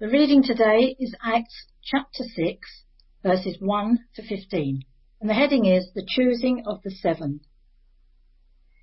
[0.00, 2.84] The reading today is Acts chapter 6,
[3.22, 4.82] verses 1 to 15,
[5.20, 7.40] and the heading is The Choosing of the Seven.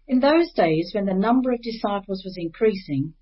[0.08, 3.14] In those days, when the number of disciples was increasing,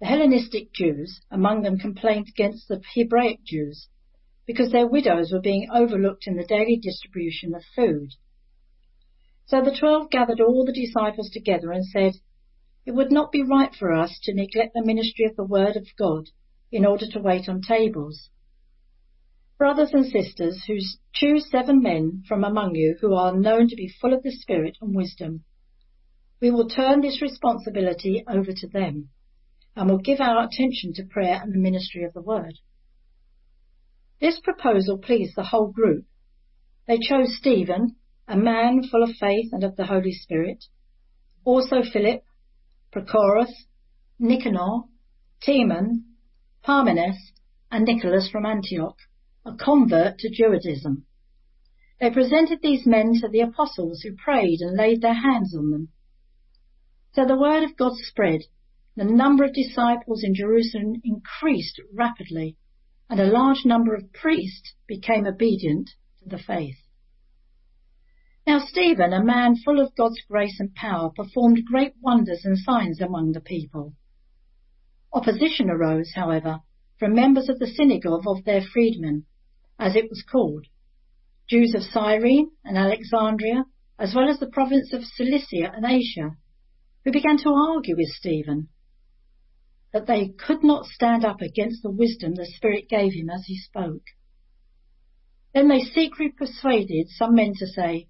[0.00, 3.88] the Hellenistic Jews among them complained against the Hebraic Jews
[4.44, 8.14] because their widows were being overlooked in the daily distribution of food.
[9.46, 12.14] So the twelve gathered all the disciples together and said,
[12.84, 15.86] It would not be right for us to neglect the ministry of the word of
[15.96, 16.30] God
[16.70, 18.30] in order to wait on tables.
[19.58, 20.78] Brothers and sisters, who
[21.12, 24.78] choose seven men from among you who are known to be full of the Spirit
[24.80, 25.44] and wisdom.
[26.40, 29.10] We will turn this responsibility over to them
[29.76, 32.54] and will give our attention to prayer and the ministry of the word.
[34.20, 36.06] This proposal pleased the whole group.
[36.86, 37.96] They chose Stephen,
[38.26, 40.64] a man full of faith and of the Holy Spirit,
[41.44, 42.22] also Philip,
[42.92, 43.50] Prochorus,
[44.18, 44.84] Nicanor,
[45.44, 46.09] Timon,
[46.62, 47.32] Parmenas,
[47.70, 48.98] and Nicholas from Antioch,
[49.44, 51.06] a convert to Judaism.
[52.00, 55.88] They presented these men to the apostles who prayed and laid their hands on them.
[57.12, 58.42] So the word of God spread.
[58.96, 62.56] The number of disciples in Jerusalem increased rapidly,
[63.08, 65.90] and a large number of priests became obedient
[66.22, 66.76] to the faith.
[68.46, 73.00] Now Stephen, a man full of God's grace and power, performed great wonders and signs
[73.00, 73.94] among the people.
[75.12, 76.60] Opposition arose, however,
[76.98, 79.26] from members of the synagogue of their freedmen,
[79.78, 80.66] as it was called,
[81.48, 83.64] Jews of Cyrene and Alexandria,
[83.98, 86.36] as well as the province of Cilicia and Asia,
[87.04, 88.68] who began to argue with Stephen
[89.92, 93.56] that they could not stand up against the wisdom the Spirit gave him as he
[93.58, 94.04] spoke.
[95.52, 98.08] Then they secretly persuaded some men to say,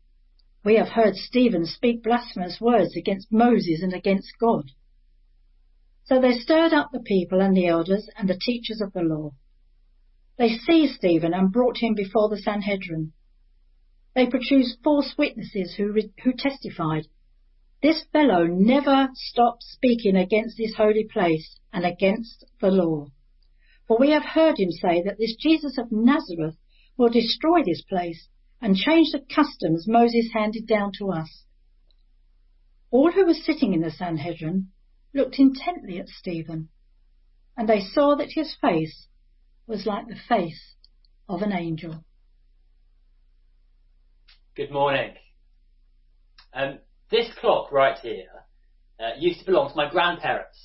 [0.62, 4.73] We have heard Stephen speak blasphemous words against Moses and against God.
[6.11, 9.30] So they stirred up the people and the elders and the teachers of the law.
[10.39, 13.12] They seized Stephen and brought him before the Sanhedrin.
[14.16, 17.06] They produced false witnesses who, re- who testified,
[17.81, 23.06] This fellow never stopped speaking against this holy place and against the law.
[23.87, 26.56] For we have heard him say that this Jesus of Nazareth
[26.97, 28.27] will destroy this place
[28.60, 31.44] and change the customs Moses handed down to us.
[32.91, 34.72] All who were sitting in the Sanhedrin
[35.15, 36.69] looked intently at Stephen,
[37.56, 39.06] and they saw that his face
[39.66, 40.75] was like the face
[41.28, 42.04] of an angel.
[44.56, 45.15] Good morning.
[46.53, 46.78] Um,
[47.10, 48.26] this clock right here
[48.98, 50.59] uh, used to belong to my grandparents.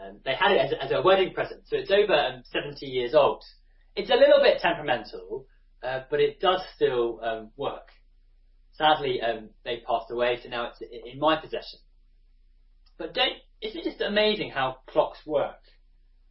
[0.00, 2.86] Um, they had it as a, as a, wedding present, so it's over um, 70
[2.86, 3.42] years old.
[3.96, 5.46] It's a little bit temperamental,
[5.82, 7.88] uh, but it does still um, work.
[8.74, 11.80] Sadly, um, they passed away, so now it's in my possession.
[12.96, 15.56] But don't isn't it just amazing how clocks work?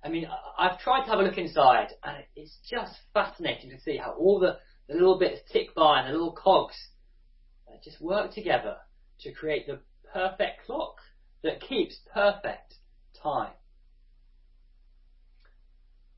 [0.03, 0.27] I mean,
[0.57, 4.39] I've tried to have a look inside, and it's just fascinating to see how all
[4.39, 4.57] the,
[4.87, 6.77] the little bits tick by and the little cogs
[7.67, 8.77] uh, just work together
[9.21, 9.79] to create the
[10.13, 10.95] perfect clock
[11.43, 12.75] that keeps perfect
[13.21, 13.53] time.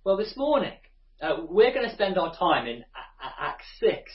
[0.04, 0.78] Well, this morning,
[1.22, 2.84] uh, we're going to spend our time in
[3.40, 4.12] Acts 6,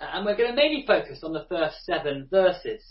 [0.00, 2.82] and we're going to mainly focus on the first seven verses,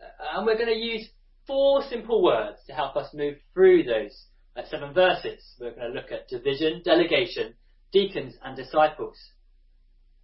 [0.00, 1.08] uh, and we're going to use
[1.50, 5.42] four simple words to help us move through those uh, seven verses.
[5.58, 7.54] We're going to look at division, delegation,
[7.92, 9.16] deacons, and disciples.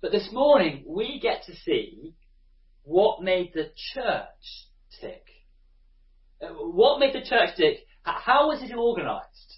[0.01, 2.15] But this morning, we get to see
[2.85, 4.69] what made the church
[5.01, 5.25] tick.
[6.41, 7.79] Uh, what made the church tick?
[8.05, 9.57] How was it organised?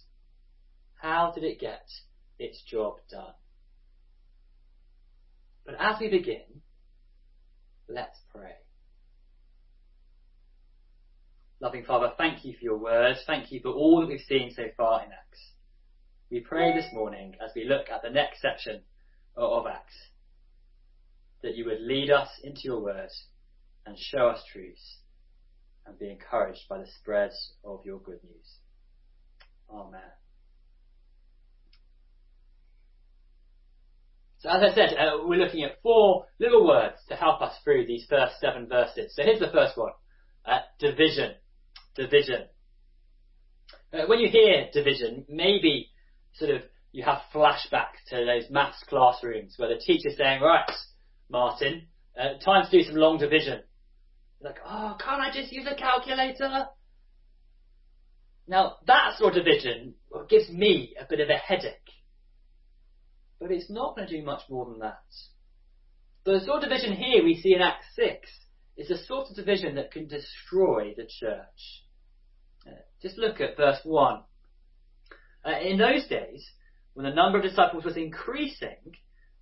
[0.94, 1.86] How did it get
[2.38, 3.34] its job done?
[5.66, 6.62] But as we begin,
[7.90, 8.54] let's pray.
[11.60, 13.18] Loving Father, thank you for your words.
[13.26, 15.40] Thank you for all that we've seen so far in Acts.
[16.30, 18.82] We pray this morning as we look at the next section
[19.36, 19.94] of Acts
[21.42, 23.08] that you would lead us into your word
[23.86, 24.98] and show us truths
[25.84, 27.30] and be encouraged by the spread
[27.64, 28.58] of your good news.
[29.68, 30.00] Amen.
[34.38, 37.86] So as I said, uh, we're looking at four little words to help us through
[37.86, 39.12] these first seven verses.
[39.16, 39.92] So here's the first one.
[40.44, 41.34] Uh, division
[41.94, 42.46] division.
[43.92, 45.90] Uh, when you hear division, maybe
[46.34, 46.62] sort of
[46.92, 50.70] you have flashback to those maths classrooms where the teacher's saying, right,
[51.30, 51.86] Martin,
[52.18, 53.60] uh, time to do some long division.
[54.40, 56.66] Like, oh, can't I just use a calculator?
[58.46, 59.94] Now, that sort of division
[60.28, 61.74] gives me a bit of a headache.
[63.40, 65.02] But it's not going to do much more than that.
[66.24, 68.28] The sort of division here we see in Acts 6
[68.78, 71.82] is the sort of division that can destroy the church.
[73.02, 74.20] Just look at verse 1.
[75.44, 76.48] Uh, in those days,
[76.94, 78.96] when the number of disciples was increasing,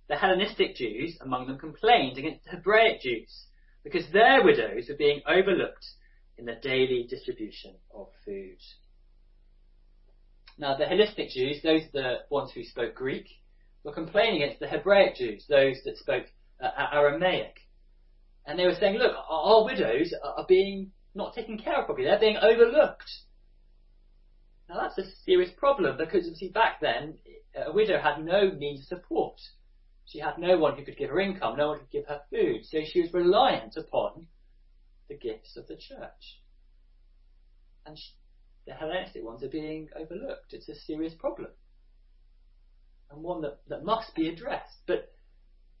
[0.09, 3.47] the Hellenistic Jews among them complained against the Hebraic Jews
[3.83, 5.85] because their widows were being overlooked
[6.37, 8.57] in the daily distribution of food.
[10.57, 13.27] Now, the Hellenistic Jews, those the ones who spoke Greek,
[13.83, 16.25] were complaining against the Hebraic Jews, those that spoke
[16.61, 17.55] uh, Aramaic.
[18.47, 22.05] And they were saying, look, our widows are being not taken care of properly.
[22.07, 23.11] They're being overlooked.
[24.69, 27.17] Now that's a serious problem because, you see, back then,
[27.55, 29.35] a widow had no means of support.
[30.05, 32.21] She had no one who could give her income, no one who could give her
[32.29, 34.27] food, so she was reliant upon
[35.09, 36.41] the gifts of the church.
[37.85, 38.11] And she,
[38.65, 40.53] the Hellenistic ones are being overlooked.
[40.53, 41.51] It's a serious problem.
[43.11, 44.79] And one that, that must be addressed.
[44.85, 45.13] But,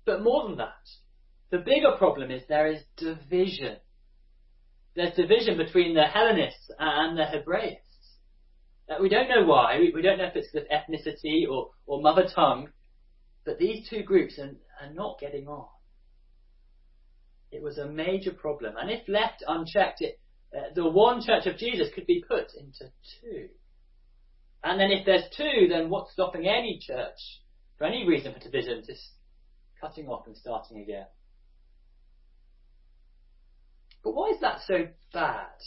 [0.05, 0.87] but more than that,
[1.49, 3.77] the bigger problem is there is division.
[4.95, 7.81] There's division between the Hellenists and the Hebraists.
[9.01, 9.79] We don't know why.
[9.79, 12.69] We, we, don't know if it's because of ethnicity or, or mother tongue.
[13.45, 15.67] But these two groups are, are not getting on.
[17.51, 18.75] It was a major problem.
[18.77, 20.19] And if left unchecked, it,
[20.55, 22.91] uh, the one church of Jesus could be put into
[23.21, 23.49] two.
[24.63, 27.17] And then if there's two, then what's stopping any church,
[27.77, 29.03] for any reason for division, just
[29.79, 31.05] cutting off and starting again?
[34.07, 35.59] But why is that so bad?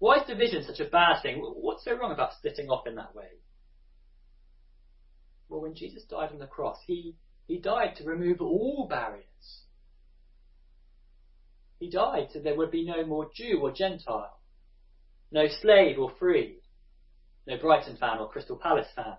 [0.00, 1.40] Why is division such a bad thing?
[1.40, 3.28] What's so wrong about splitting off in that way?
[5.48, 7.14] Well, when Jesus died on the cross, he,
[7.46, 9.22] he died to remove all barriers.
[11.78, 14.40] He died so there would be no more Jew or Gentile,
[15.30, 16.56] no slave or free,
[17.46, 19.14] no Brighton fan or Crystal Palace fan.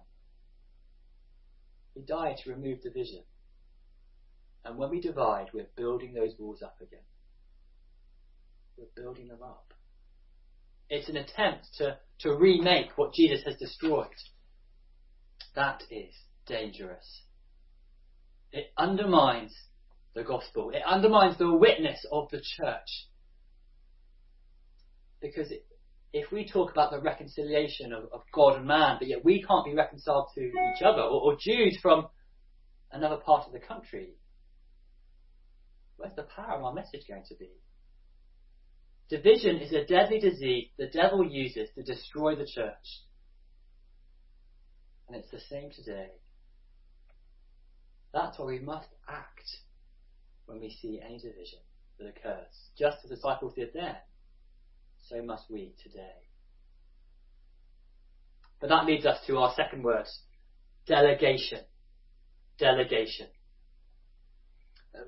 [1.94, 3.24] He died to remove division.
[4.66, 7.00] And when we divide, we're building those walls up again.
[8.82, 9.74] We're building them up.
[10.90, 14.08] It's an attempt to, to remake what Jesus has destroyed.
[15.56, 16.14] That is
[16.48, 17.22] dangerous.
[18.52, 19.54] It undermines
[20.16, 20.72] the gospel.
[20.72, 23.08] It undermines the witness of the church.
[25.22, 25.64] Because it,
[26.12, 29.66] if we talk about the reconciliation of, of, God and man, but yet we can't
[29.66, 32.08] be reconciled to each other, or, or Jews from
[32.92, 34.16] another part of the country,
[35.98, 37.52] where's the power of our message going to be?
[39.12, 43.04] Division is a deadly disease the devil uses to destroy the church.
[45.10, 46.12] And it's the same today.
[48.14, 49.50] That's why we must act
[50.46, 51.60] when we see any division
[52.00, 52.54] that occurs.
[52.80, 53.98] Just as the disciples did then,
[55.10, 56.16] so must we today.
[58.62, 60.06] But that leads us to our second word
[60.88, 61.60] delegation.
[62.58, 63.28] Delegation.
[64.96, 65.08] Um,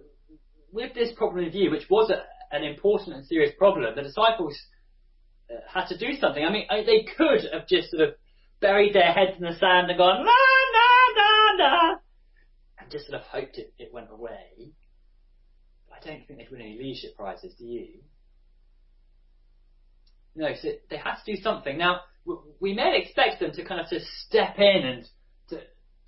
[0.74, 2.24] with this problem in view, which was a,
[2.54, 4.56] an important and serious problem, the disciples
[5.50, 6.46] uh, had to do something.
[6.46, 8.16] I mean, they could have just sort of
[8.62, 10.32] buried their heads in the sand and gone, la,
[10.78, 11.96] la, la, la,
[12.80, 14.72] and just sort of hoped it, it went away.
[15.90, 18.04] But I don't think they'd win any leadership prizes, do you?
[20.36, 21.78] No, so they had to do something.
[21.78, 22.02] Now,
[22.60, 25.06] we may expect them to kind of just step in and
[25.50, 25.60] to,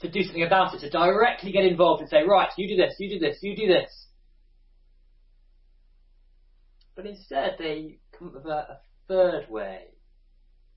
[0.02, 2.96] to do something about it, to directly get involved and say, right, you do this,
[3.00, 4.05] you do this, you do this.
[6.96, 9.86] But instead, they come a third way,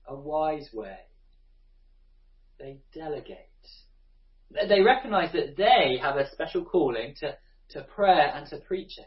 [0.07, 0.97] a wise way
[2.59, 3.37] they delegate.
[4.51, 7.37] They recognize that they have a special calling to,
[7.69, 9.05] to prayer and to preaching.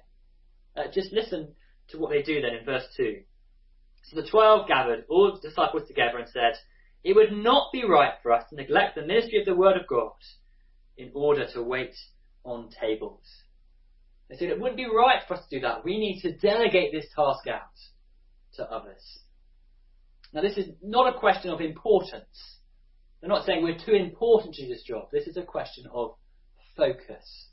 [0.76, 1.54] Uh, just listen
[1.88, 3.20] to what they do then in verse 2.
[4.04, 6.54] So the twelve gathered all the disciples together and said,
[7.04, 9.86] It would not be right for us to neglect the ministry of the word of
[9.86, 10.12] God
[10.96, 11.94] in order to wait
[12.44, 13.26] on tables.
[14.28, 15.84] They said it wouldn't be right for us to do that.
[15.84, 17.62] We need to delegate this task out
[18.54, 19.02] to others.
[20.32, 22.58] Now this is not a question of importance.
[23.20, 25.08] They're not saying we're too important to do this job.
[25.12, 26.16] This is a question of
[26.76, 27.48] focus.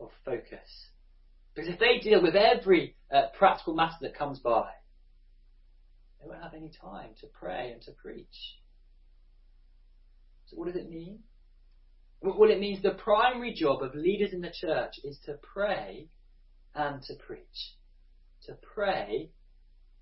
[0.00, 0.88] Of focus.
[1.54, 4.70] Because if they deal with every uh, practical matter that comes by,
[6.20, 8.56] they won't have any time to pray and to preach.
[10.46, 11.18] So what does it mean?
[12.22, 16.08] Well, it means the primary job of leaders in the church is to pray
[16.74, 17.74] and to preach.
[18.46, 19.30] To pray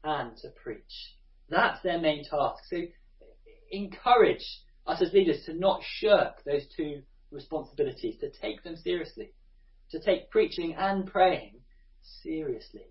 [0.04, 1.14] and to preach.
[1.48, 2.64] That's their main task.
[2.68, 2.82] So
[3.70, 4.44] encourage
[4.86, 9.32] us as leaders to not shirk those two responsibilities, to take them seriously,
[9.90, 11.60] to take preaching and praying
[12.22, 12.84] seriously.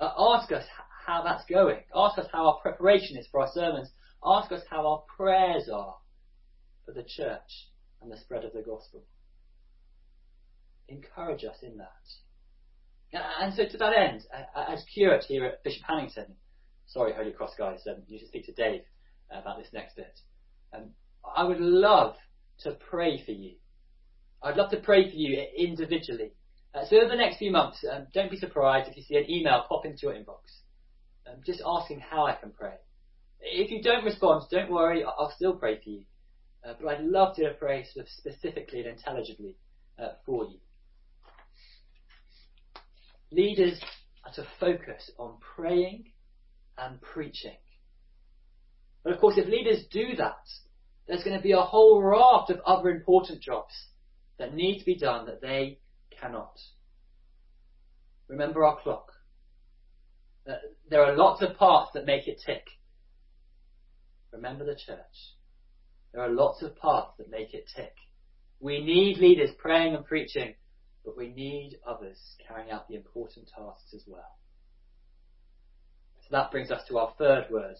[0.00, 0.64] Uh, ask us
[1.06, 1.80] how that's going.
[1.94, 3.90] Ask us how our preparation is for our sermons.
[4.24, 5.94] Ask us how our prayers are
[6.84, 7.68] for the church
[8.06, 9.02] and the spread of the gospel.
[10.88, 13.20] Encourage us in that.
[13.40, 14.22] And so to that end,
[14.54, 16.32] as curate here at Bishop Hannington,
[16.86, 18.82] sorry Holy Cross guys, um, you should speak to Dave
[19.30, 20.20] about this next bit.
[20.72, 20.90] Um,
[21.34, 22.14] I would love
[22.60, 23.54] to pray for you.
[24.42, 26.32] I'd love to pray for you individually.
[26.74, 29.28] Uh, so over the next few months, um, don't be surprised if you see an
[29.28, 30.60] email pop into your inbox,
[31.26, 32.74] um, just asking how I can pray.
[33.40, 36.02] If you don't respond, don't worry, I'll still pray for you.
[36.66, 39.54] Uh, but I'd love to pray sort of specifically and intelligibly
[39.98, 40.58] uh, for you.
[43.30, 43.80] Leaders
[44.24, 46.10] are to focus on praying
[46.76, 47.56] and preaching.
[49.04, 50.42] But of course, if leaders do that,
[51.06, 53.72] there's going to be a whole raft of other important jobs
[54.38, 55.78] that need to be done that they
[56.20, 56.58] cannot.
[58.28, 59.12] Remember our clock.
[60.48, 60.54] Uh,
[60.90, 62.64] there are lots of parts that make it tick.
[64.32, 65.35] Remember the church.
[66.16, 67.92] There are lots of parts that make it tick.
[68.58, 70.54] We need leaders praying and preaching,
[71.04, 72.16] but we need others
[72.48, 74.38] carrying out the important tasks as well.
[76.22, 77.74] So that brings us to our third word,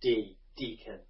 [0.00, 1.00] D, deacon.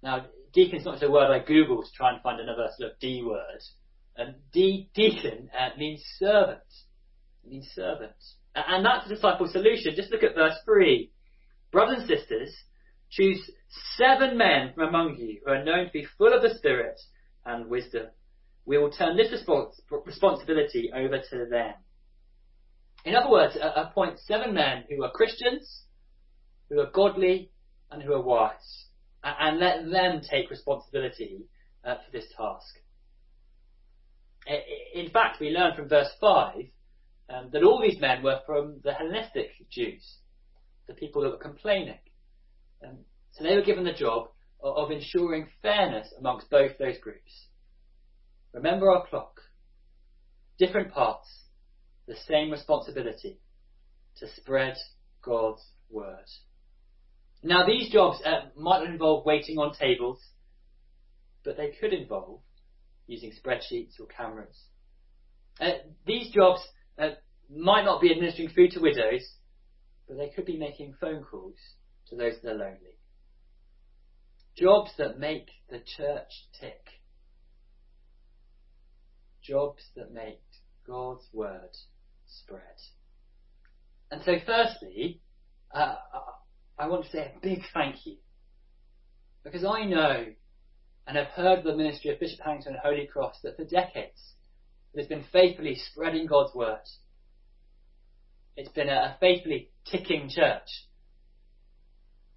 [0.00, 2.92] Now, deacon is not just a word I googled to try and find another sort
[2.92, 3.62] of D word.
[4.16, 6.60] And de- deacon uh, means servant.
[7.42, 8.12] It means servant.
[8.54, 9.94] And that's the disciple solution.
[9.96, 11.10] Just look at verse 3.
[11.72, 12.54] Brothers and sisters,
[13.12, 13.50] choose
[13.96, 16.98] seven men from among you who are known to be full of the Spirit
[17.44, 18.06] and wisdom.
[18.64, 21.74] We will turn this respons- responsibility over to them.
[23.04, 25.82] In other words, appoint seven men who are Christians,
[26.70, 27.50] who are godly,
[27.90, 28.86] and who are wise,
[29.22, 31.44] and let them take responsibility
[31.84, 32.78] uh, for this task.
[34.94, 36.54] In fact, we learn from verse 5
[37.28, 40.18] um, that all these men were from the Hellenistic Jews,
[40.86, 41.98] the people that were complaining.
[42.84, 42.98] Um,
[43.32, 44.28] so they were given the job
[44.62, 47.48] of, ensuring fairness amongst both those groups.
[48.52, 49.40] Remember our clock.
[50.58, 51.28] Different parts,
[52.06, 53.40] the same responsibility
[54.18, 54.76] to spread
[55.24, 56.26] God's word.
[57.42, 60.20] Now these jobs uh, might involve waiting on tables,
[61.44, 62.40] but they could involve
[63.08, 64.56] using spreadsheets or cameras.
[65.60, 65.70] Uh,
[66.06, 66.60] these jobs
[66.98, 67.10] uh,
[67.50, 69.28] might not be administering food to widows,
[70.06, 71.56] but they could be making phone calls
[72.12, 72.98] to those that are lonely.
[74.56, 76.84] Jobs that make the church tick.
[79.42, 80.42] Jobs that make
[80.86, 81.70] God's word
[82.26, 82.60] spread.
[84.10, 85.22] And so, firstly,
[85.74, 85.94] uh,
[86.78, 88.16] I want to say a big thank you.
[89.42, 90.26] Because I know
[91.06, 94.34] and have heard the ministry of Bishop Hannington and Holy Cross that for decades
[94.92, 96.82] it has been faithfully spreading God's word.
[98.54, 100.68] It's been a, faithfully ticking church,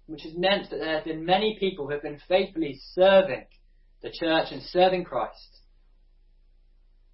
[0.06, 3.44] which has meant that there have been many people who have been faithfully serving
[4.02, 5.60] the church and serving Christ,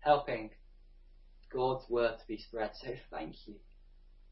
[0.01, 0.51] helping
[1.53, 2.71] God's word to be spread.
[2.75, 3.55] So thank you.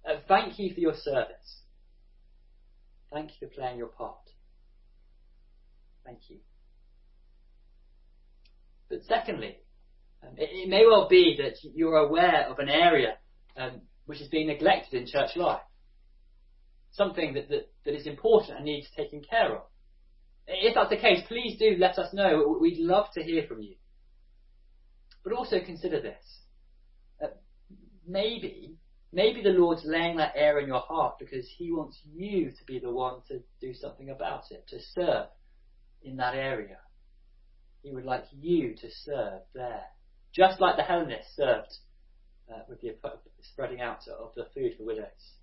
[0.09, 1.62] Uh, thank you for your service.
[3.12, 4.17] Thank you for playing your part.
[6.05, 6.38] Thank you.
[8.88, 9.57] But secondly,
[10.23, 13.14] um, it, it, may well be that you're aware of an area
[13.57, 15.61] um, which is being neglected in church life.
[16.92, 19.62] Something that, that, that is important and needs taking care of.
[20.47, 22.59] If that's the case, please do let us know.
[22.61, 23.76] We'd love to hear from you.
[25.23, 26.25] But also consider this.
[27.23, 27.28] Uh,
[28.06, 28.75] maybe,
[29.12, 32.78] maybe the Lord's laying that area in your heart because He wants you to be
[32.78, 35.26] the one to do something about it, to serve
[36.02, 36.78] in that area.
[37.82, 39.85] He would like you to serve there.
[40.35, 41.73] Just like the Hellenists served
[42.50, 42.94] uh, with the
[43.42, 45.35] spreading out of the food for widows.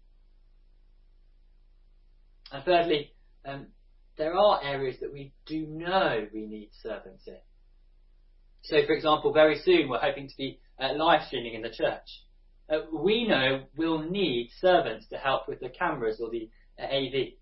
[2.51, 3.13] And thirdly,
[3.45, 3.67] um,
[4.17, 7.37] there are areas that we do know we need servants in.
[8.63, 12.23] So, for example, very soon we're hoping to be uh, live streaming in the church.
[12.69, 16.49] Uh, we know we'll need servants to help with the cameras or the
[16.79, 17.33] uh, AV.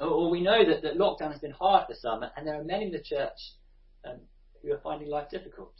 [0.00, 2.64] Or, or, we know that, that lockdown has been hard for some, and there are
[2.64, 3.38] many in the church
[4.04, 4.20] um,
[4.62, 5.74] who are finding life difficult.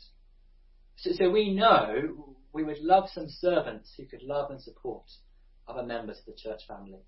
[0.97, 5.05] So, so we know we would love some servants who could love and support
[5.69, 7.01] other members of the church family.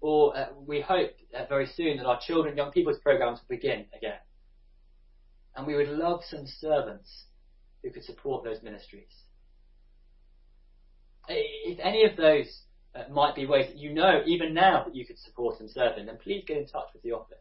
[0.00, 1.12] Or uh, we hope
[1.48, 4.18] very soon that our children young people's programs will begin again.
[5.54, 7.24] And we would love some servants
[7.82, 9.12] who could support those ministries.
[11.28, 12.62] If any of those
[12.94, 15.98] uh, might be ways that you know even now that you could support and serve
[15.98, 17.36] in, then please get in touch with the office.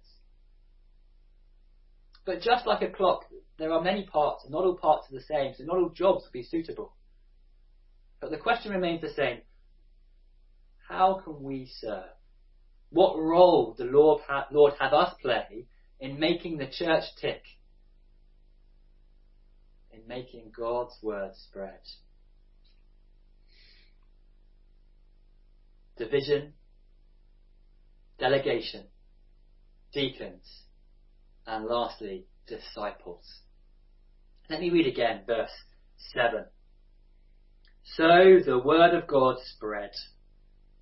[2.25, 3.25] But just like a clock,
[3.57, 6.25] there are many parts, and not all parts are the same, so not all jobs
[6.25, 6.93] will be suitable.
[8.21, 9.39] But the question remains the same.
[10.87, 12.09] How can we serve?
[12.91, 15.65] What role the Lord, Lord have us play
[15.99, 17.43] in making the church tick?
[19.91, 21.81] In making God's word spread?
[25.97, 26.53] Division,
[28.17, 28.85] delegation,
[29.93, 30.63] deacons,
[31.45, 33.41] and lastly, disciples.
[34.49, 35.51] Let me read again verse
[36.13, 36.45] 7.
[37.83, 39.91] So the word of God spread.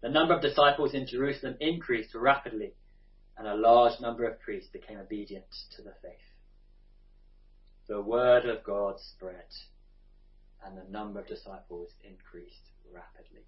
[0.01, 2.73] The number of disciples in Jerusalem increased rapidly,
[3.37, 6.13] and a large number of priests became obedient to the faith.
[7.87, 9.47] The word of God spread,
[10.63, 13.45] and the number of disciples increased rapidly.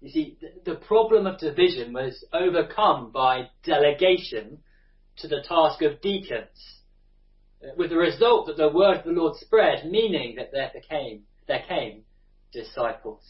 [0.00, 4.58] You see, the problem of division was overcome by delegation
[5.16, 6.80] to the task of deacons,
[7.76, 11.64] with the result that the word of the Lord spread, meaning that there became, there
[11.66, 12.04] came
[12.54, 13.22] disciples.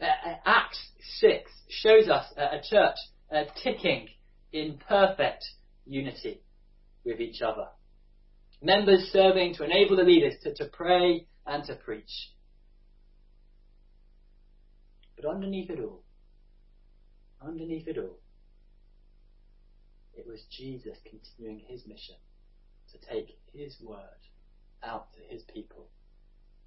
[0.00, 0.06] Uh,
[0.44, 0.80] Acts
[1.20, 2.96] 6 shows us a church
[3.32, 4.08] uh, ticking
[4.52, 5.44] in perfect
[5.86, 6.42] unity
[7.04, 7.68] with each other.
[8.60, 12.30] Members serving to enable the leaders to, to pray and to preach.
[15.16, 16.02] But underneath it all,
[17.40, 18.18] underneath it all,
[20.14, 22.16] it was Jesus continuing his mission
[22.92, 23.98] to take his word
[24.84, 25.88] out to his people,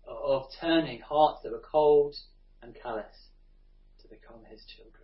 [0.07, 2.15] of turning hearts that were cold
[2.61, 3.29] and callous
[4.01, 5.03] to become his children.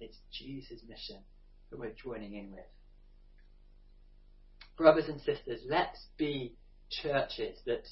[0.00, 1.18] It's Jesus' mission
[1.70, 2.64] that we're joining in with.
[4.76, 6.54] Brothers and sisters, let's be
[6.90, 7.86] churches that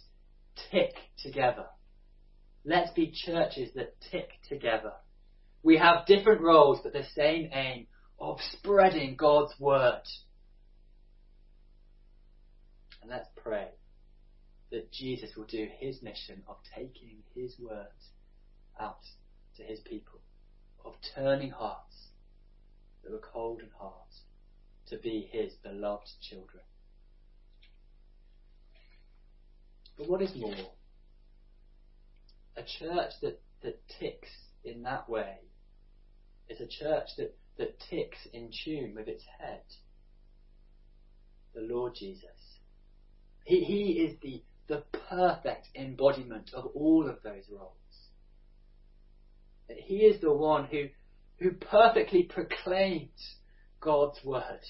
[0.71, 1.67] tick together.
[2.65, 4.93] Let's be churches that tick together.
[5.63, 7.87] We have different roles, but the same aim
[8.19, 10.03] of spreading God's word.
[13.09, 13.69] And let's pray
[14.71, 17.87] that Jesus will do his mission of taking his word
[18.79, 19.01] out
[19.57, 20.21] to his people,
[20.85, 22.09] of turning hearts
[23.03, 23.95] that were cold and hard
[24.91, 26.63] to be his beloved children.
[29.97, 30.53] But what is more?
[32.59, 34.29] A church that, that ticks
[34.65, 35.37] in that way
[36.51, 39.63] is a church that, that ticks in tune with its head,
[41.55, 42.38] the Lord Jesus.
[43.49, 47.73] He, he is the, the perfect embodiment of all of those roles.
[49.71, 50.89] He is the one who,
[51.39, 53.37] who perfectly proclaims
[53.81, 54.61] God's word.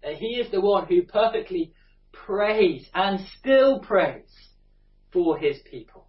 [0.00, 1.74] He is the one who perfectly
[2.12, 4.30] prays and still prays
[5.12, 6.06] for his people.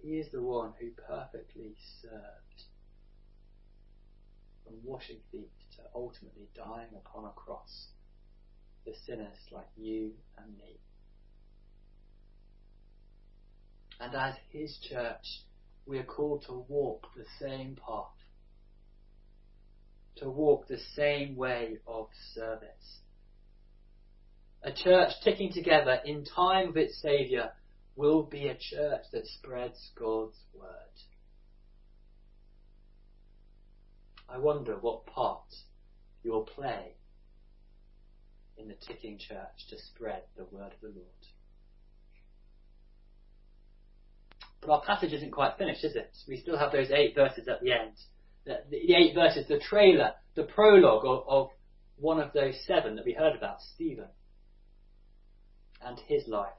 [0.00, 2.62] He is the one who perfectly served
[4.64, 7.88] from washing feet to ultimately dying upon a cross
[8.84, 10.78] for sinners like you and me.
[14.00, 15.42] And as his church,
[15.86, 18.22] we are called to walk the same path
[20.16, 23.00] to walk the same way of service.
[24.62, 27.50] A church ticking together in time with its Saviour
[27.96, 30.70] will be a church that spreads God's word.
[34.32, 35.54] I wonder what part
[36.22, 36.94] you'll play
[38.56, 41.26] in the ticking church to spread the word of the Lord.
[44.60, 46.16] But our passage isn't quite finished, is it?
[46.28, 47.94] We still have those eight verses at the end
[48.44, 51.50] the, the eight verses, the trailer, the prologue of, of
[51.96, 54.08] one of those seven that we heard about, Stephen,
[55.84, 56.50] and his life.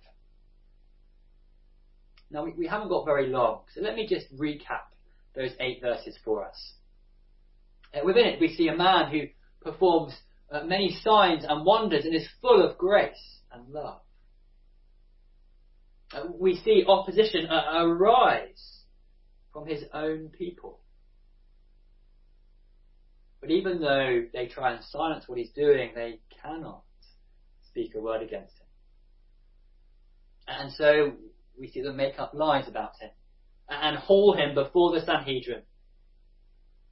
[2.32, 4.94] Now, we, we haven't got very long, so let me just recap
[5.36, 6.74] those eight verses for us.
[7.94, 9.22] Uh, within it, we see a man who
[9.62, 10.14] performs
[10.52, 14.02] uh, many signs and wonders and is full of grace and love.
[16.14, 18.84] Uh, we see opposition uh, arise
[19.52, 20.80] from his own people.
[23.42, 26.84] But even though they try and silence what he's doing, they cannot
[27.68, 28.68] speak a word against him.
[30.48, 31.14] And so
[31.60, 33.10] we see them make up lies about him
[33.70, 35.64] and haul him before the Sanhedrin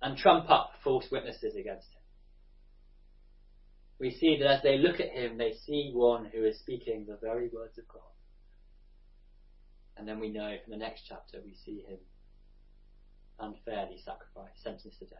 [0.01, 2.01] and trump up false witnesses against him.
[3.99, 7.19] We see that as they look at him, they see one who is speaking the
[7.21, 8.01] very words of God.
[9.95, 11.99] And then we know from the next chapter we see him
[13.39, 15.19] unfairly sacrificed, sentenced to death.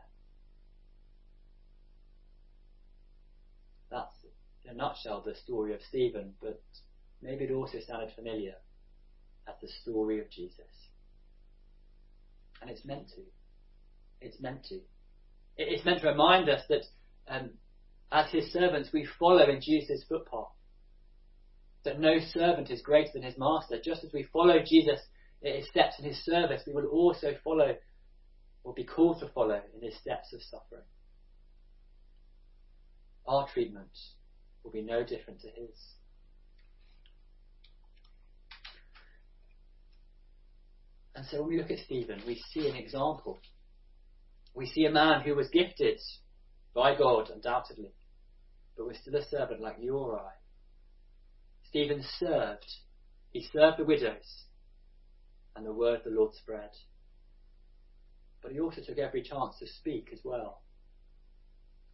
[3.92, 4.14] That's,
[4.64, 6.62] in a nutshell, the story of Stephen, but
[7.22, 8.56] maybe it also sounded familiar
[9.48, 10.90] as the story of Jesus.
[12.62, 13.22] And it's meant to.
[14.22, 14.80] It's meant to.
[15.58, 16.86] It's meant to remind us that
[17.28, 17.52] um,
[18.12, 20.54] as his servants we follow in Jesus' footpath.
[21.84, 23.82] That no servant is greater than his master.
[23.84, 25.00] Just as we follow Jesus
[25.42, 27.76] in his steps in his service, we will also follow
[28.64, 30.84] or be called to follow in his steps of suffering
[33.28, 33.90] our treatment
[34.64, 35.76] will be no different to his.
[41.16, 43.42] And so when we look at Stephen, we see an example.
[44.54, 46.00] We see a man who was gifted
[46.74, 47.94] by God, undoubtedly,
[48.78, 50.32] but was still a servant like you or I.
[51.70, 52.66] Stephen served.
[53.32, 54.46] He served the widows,
[55.56, 56.72] and the word of the Lord spread.
[58.42, 60.64] But he also took every chance to speak as well.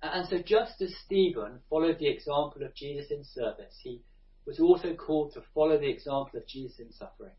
[0.02, 4.02] And so just as Stephen followed the example of Jesus in service, he
[4.46, 7.34] was also called to follow the example of Jesus in suffering.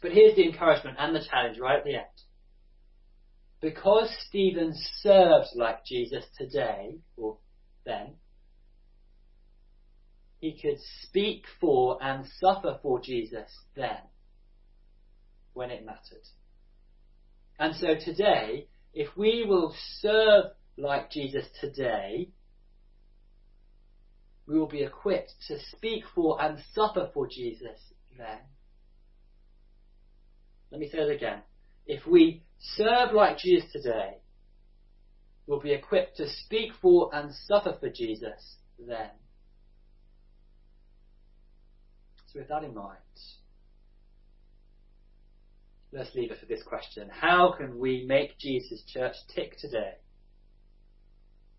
[0.00, 2.04] But here's the encouragement and the challenge right at the end.
[3.60, 7.38] Because Stephen served like Jesus today, or
[7.84, 8.14] then,
[10.40, 13.98] he could speak for and suffer for Jesus then,
[15.54, 16.24] when it mattered.
[17.58, 22.28] And so today, if we will serve like Jesus today,
[24.46, 27.80] we will be equipped to speak for and suffer for Jesus
[28.16, 28.38] then.
[30.70, 31.42] Let me say it again.
[31.86, 34.18] If we serve like Jesus today,
[35.46, 39.10] we'll be equipped to speak for and suffer for Jesus then.
[42.26, 42.98] So with that in mind,
[45.92, 47.08] let's leave it for this question.
[47.10, 49.94] How can we make Jesus' church tick today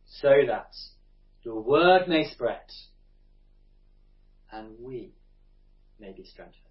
[0.05, 0.71] so that
[1.43, 2.61] the word may spread
[4.51, 5.13] and we
[5.99, 6.68] may be strengthened?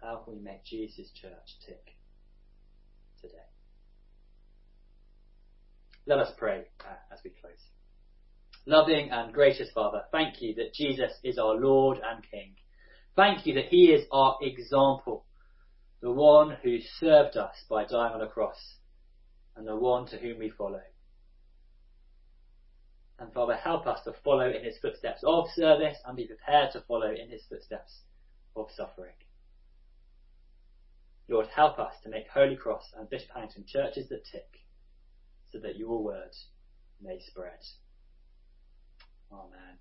[0.00, 1.94] How can we make Jesus' church tick
[3.20, 3.36] today?
[6.06, 7.52] Let us pray uh, as we close.
[8.66, 12.54] Loving and gracious Father, thank you that Jesus is our Lord and King.
[13.14, 15.26] Thank you that He is our example,
[16.00, 18.76] the one who served us by dying on a cross,
[19.56, 20.80] and the one to whom we follow.
[23.18, 26.80] And Father, help us to follow in His footsteps of service and be prepared to
[26.88, 28.00] follow in His footsteps
[28.56, 29.14] of suffering.
[31.30, 34.48] Lord, help us to make Holy Cross and Bishop Hannington churches that tick,
[35.52, 36.34] so that your word
[37.00, 37.60] may spread.
[39.32, 39.78] Amen.